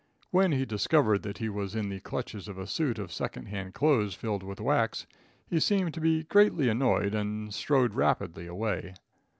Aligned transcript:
When 0.31 0.51
he 0.51 0.65
discovered 0.65 1.21
that 1.21 1.37
he 1.37 1.47
was 1.47 1.75
in 1.75 1.89
the 1.89 1.99
clutches 1.99 2.47
of 2.47 2.57
a 2.57 2.65
suit 2.65 2.97
of 2.97 3.11
second 3.11 3.49
hand 3.49 3.75
clothes 3.75 4.15
filled 4.15 4.41
with 4.41 4.59
wax, 4.59 5.05
he 5.47 5.59
seemed 5.59 5.93
to 5.93 6.01
be 6.01 6.23
greatly 6.23 6.69
annoyed 6.69 7.13
and 7.13 7.53
strode 7.53 7.93
rapidly 7.93 8.47
away. 8.47 8.95